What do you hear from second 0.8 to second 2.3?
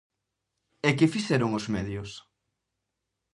E que fixeron os medios?